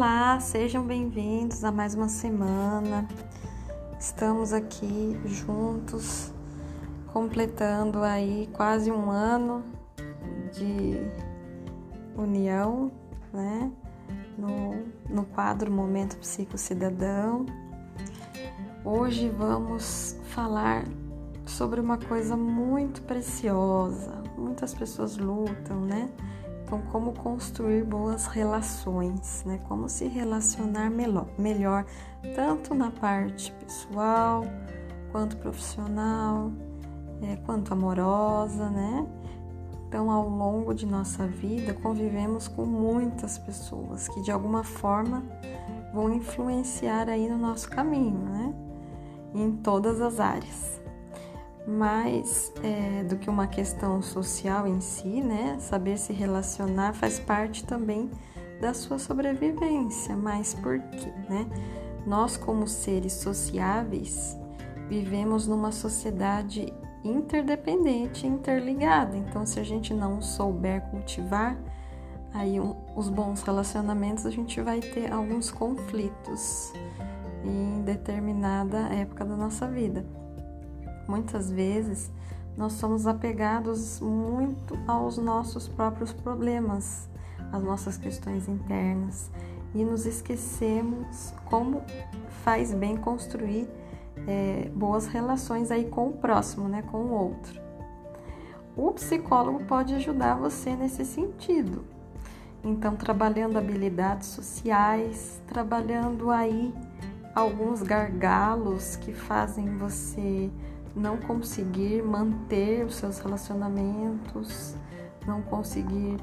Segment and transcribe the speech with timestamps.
[0.00, 3.06] Olá, sejam bem-vindos a mais uma semana.
[3.98, 6.32] Estamos aqui juntos,
[7.12, 9.62] completando aí quase um ano
[10.54, 10.94] de
[12.16, 12.90] união,
[13.30, 13.70] né?
[14.38, 17.44] No, no quadro Momento Psicocidadão.
[18.82, 20.82] Hoje vamos falar
[21.44, 24.22] sobre uma coisa muito preciosa.
[24.38, 26.08] Muitas pessoas lutam, né?
[26.70, 29.58] Então, como construir boas relações, né?
[29.66, 31.84] Como se relacionar melhor, melhor
[32.36, 34.44] tanto na parte pessoal,
[35.10, 36.52] quanto profissional,
[37.22, 39.04] é, quanto amorosa, né?
[39.88, 45.24] Então, ao longo de nossa vida, convivemos com muitas pessoas que de alguma forma
[45.92, 48.54] vão influenciar aí no nosso caminho, né?
[49.34, 50.79] Em todas as áreas
[51.66, 55.56] mais é, do que uma questão social em si, né?
[55.60, 58.10] Saber se relacionar faz parte também
[58.60, 60.16] da sua sobrevivência.
[60.16, 61.46] Mas por quê, né?
[62.06, 64.36] Nós, como seres sociáveis,
[64.88, 66.72] vivemos numa sociedade
[67.04, 69.16] interdependente, interligada.
[69.16, 71.56] Então, se a gente não souber cultivar
[72.32, 76.72] aí um, os bons relacionamentos, a gente vai ter alguns conflitos
[77.44, 80.04] em determinada época da nossa vida.
[81.10, 82.08] Muitas vezes
[82.56, 87.08] nós somos apegados muito aos nossos próprios problemas,
[87.50, 89.28] às nossas questões internas
[89.74, 91.82] e nos esquecemos como
[92.44, 93.68] faz bem construir
[94.24, 97.60] é, boas relações aí com o próximo, né, com o outro.
[98.76, 101.84] O psicólogo pode ajudar você nesse sentido.
[102.62, 106.72] Então, trabalhando habilidades sociais, trabalhando aí
[107.34, 110.50] alguns gargalos que fazem você
[110.94, 114.74] não conseguir manter os seus relacionamentos,
[115.26, 116.16] não conseguir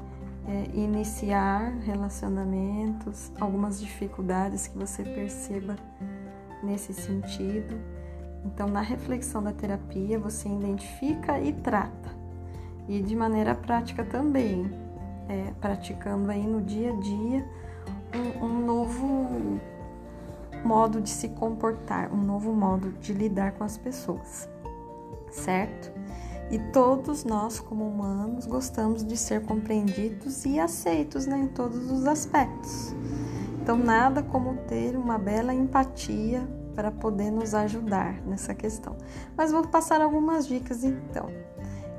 [0.46, 5.76] é, iniciar relacionamentos, algumas dificuldades que você perceba
[6.62, 7.78] nesse sentido.
[8.44, 12.16] Então, na reflexão da terapia, você identifica e trata,
[12.88, 14.70] e de maneira prática também,
[15.28, 17.46] é, praticando aí no dia a dia
[18.14, 19.60] um, um novo
[20.64, 24.48] modo de se comportar, um novo modo de lidar com as pessoas
[25.30, 25.92] certo?
[26.50, 32.06] E todos nós, como humanos, gostamos de ser compreendidos e aceitos né, em todos os
[32.06, 32.94] aspectos.
[33.60, 38.96] Então, nada como ter uma bela empatia para poder nos ajudar nessa questão.
[39.36, 41.28] Mas vou passar algumas dicas então.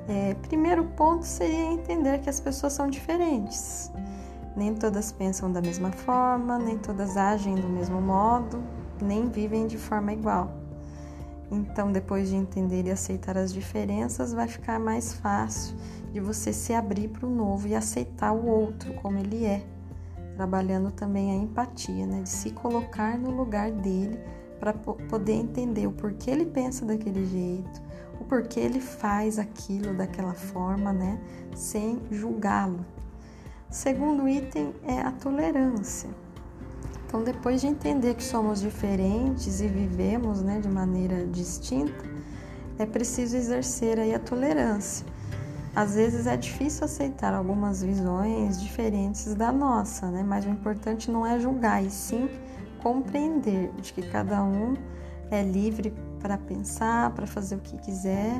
[0.07, 3.91] É, primeiro ponto seria entender que as pessoas são diferentes.
[4.55, 8.63] Nem todas pensam da mesma forma, nem todas agem do mesmo modo,
[8.99, 10.51] nem vivem de forma igual.
[11.51, 15.75] Então, depois de entender e aceitar as diferenças, vai ficar mais fácil
[16.11, 19.65] de você se abrir para o novo e aceitar o outro como ele é,
[20.35, 22.21] trabalhando também a empatia, né?
[22.21, 24.19] De se colocar no lugar dele
[24.59, 27.81] para poder entender o porquê ele pensa daquele jeito,
[28.19, 31.19] o porquê ele faz aquilo daquela forma, né?
[31.55, 32.85] Sem julgá-lo.
[33.69, 36.09] Segundo item é a tolerância.
[37.09, 42.05] Então, depois de entender que somos diferentes e vivemos né, de maneira distinta,
[42.77, 45.03] é preciso exercer aí a tolerância.
[45.75, 50.23] Às vezes é difícil aceitar algumas visões diferentes da nossa, né?
[50.23, 52.29] mas o importante não é julgar, e sim
[52.83, 54.75] compreender de que cada um
[55.31, 58.39] é livre para pensar, para fazer o que quiser,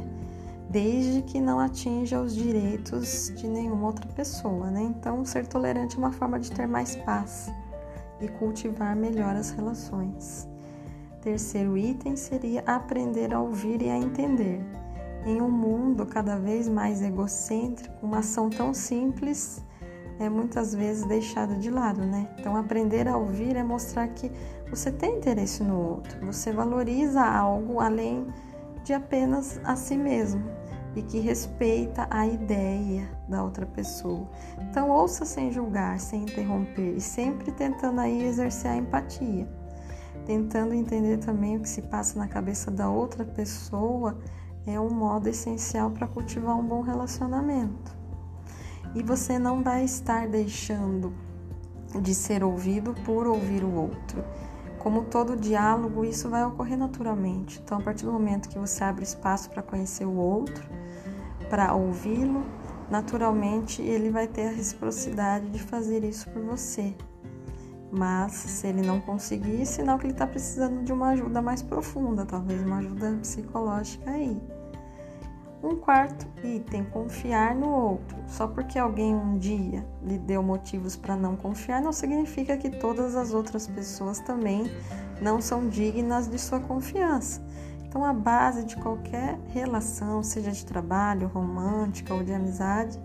[0.70, 4.70] desde que não atinja os direitos de nenhuma outra pessoa.
[4.70, 4.84] Né?
[4.84, 7.52] Então, ser tolerante é uma forma de ter mais paz
[8.22, 10.48] e cultivar melhor as relações.
[11.22, 14.62] Terceiro item seria aprender a ouvir e a entender.
[15.26, 19.62] Em um mundo cada vez mais egocêntrico, uma ação tão simples
[20.20, 22.28] é muitas vezes deixada de lado, né?
[22.38, 24.32] Então, aprender a ouvir é mostrar que
[24.70, 28.28] você tem interesse no outro, você valoriza algo além
[28.84, 30.44] de apenas a si mesmo
[30.96, 34.28] e que respeita a ideia da outra pessoa.
[34.62, 39.48] Então, ouça sem julgar, sem interromper e sempre tentando aí exercer a empatia,
[40.26, 44.18] tentando entender também o que se passa na cabeça da outra pessoa
[44.66, 47.98] é um modo essencial para cultivar um bom relacionamento.
[48.96, 51.14] E você não vai estar deixando
[52.02, 54.24] de ser ouvido por ouvir o outro.
[54.80, 57.62] Como todo diálogo, isso vai ocorrer naturalmente.
[57.64, 60.68] Então, a partir do momento que você abre espaço para conhecer o outro,
[61.50, 62.44] para ouvi-lo,
[62.90, 66.96] naturalmente ele vai ter a reciprocidade de fazer isso por você.
[67.92, 72.26] Mas se ele não conseguir, sinal que ele está precisando de uma ajuda mais profunda,
[72.26, 74.40] talvez uma ajuda psicológica aí.
[75.62, 78.18] Um quarto item, confiar no outro.
[78.28, 83.16] Só porque alguém um dia lhe deu motivos para não confiar, não significa que todas
[83.16, 84.72] as outras pessoas também
[85.22, 87.42] não são dignas de sua confiança.
[87.86, 93.00] Então, a base de qualquer relação, seja de trabalho, romântica ou de amizade,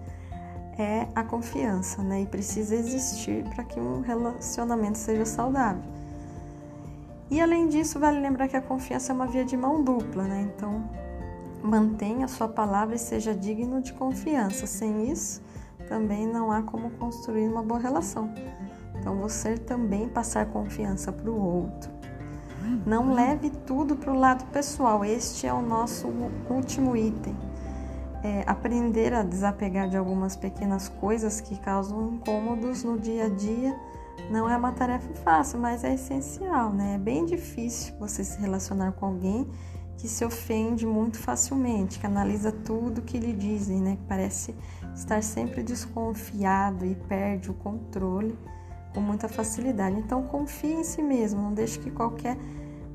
[0.78, 2.22] é a confiança, né?
[2.22, 5.82] E precisa existir para que um relacionamento seja saudável.
[7.30, 10.50] E além disso, vale lembrar que a confiança é uma via de mão dupla, né?
[10.54, 10.84] Então,
[11.64, 14.66] mantenha a sua palavra e seja digno de confiança.
[14.66, 15.42] Sem isso,
[15.88, 18.32] também não há como construir uma boa relação.
[18.98, 21.90] Então, você também passar confiança para o outro.
[22.86, 25.04] Não leve tudo para o lado pessoal.
[25.04, 26.08] Este é o nosso
[26.48, 27.36] último item.
[28.22, 33.74] É aprender a desapegar de algumas pequenas coisas que causam incômodos no dia a dia
[34.30, 36.94] não é uma tarefa fácil, mas é essencial, né?
[36.94, 39.46] É bem difícil você se relacionar com alguém
[39.98, 43.96] que se ofende muito facilmente, que analisa tudo que lhe dizem, né?
[43.96, 44.54] Que parece
[44.94, 48.38] estar sempre desconfiado e perde o controle
[48.92, 49.96] com muita facilidade.
[49.96, 52.36] Então confie em si mesmo, não deixe que qualquer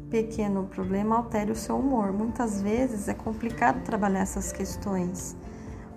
[0.10, 2.12] pequeno problema altere o seu humor.
[2.12, 5.36] Muitas vezes é complicado trabalhar essas questões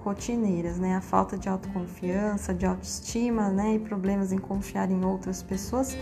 [0.02, 0.96] rotineiras, né?
[0.96, 3.75] A falta de autoconfiança, de autoestima, né?
[3.75, 5.96] E problemas em confiar em outras pessoas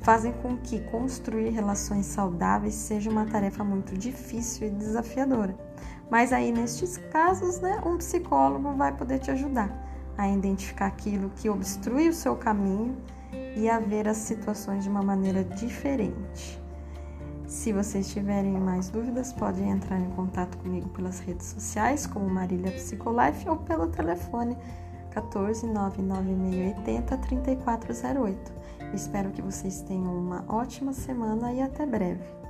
[0.00, 5.56] fazem com que construir relações saudáveis seja uma tarefa muito difícil e desafiadora.
[6.10, 9.84] Mas aí, nestes casos, né, um psicólogo vai poder te ajudar
[10.16, 12.96] a identificar aquilo que obstrui o seu caminho
[13.56, 16.65] e a ver as situações de uma maneira diferente.
[17.46, 22.72] Se vocês tiverem mais dúvidas, podem entrar em contato comigo pelas redes sociais, como Marília
[22.72, 24.56] Psicolife, ou pelo telefone
[25.10, 28.52] 14 99680 3408.
[28.92, 32.45] espero que vocês tenham uma ótima semana e até breve.